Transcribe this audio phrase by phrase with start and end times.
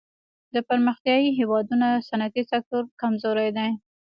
[0.53, 3.69] د پرمختیايي هېوادونو صنعتي سکتور کمزوری دی.